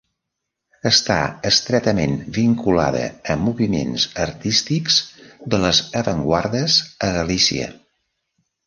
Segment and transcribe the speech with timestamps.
[0.91, 1.17] Està
[1.49, 3.03] estretament vinculada
[3.35, 4.99] a moviments artístics
[5.55, 6.81] de les avantguardes
[7.11, 7.75] a Galícia.